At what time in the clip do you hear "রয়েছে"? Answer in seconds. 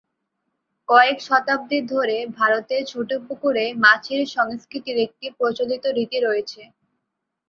6.19-6.61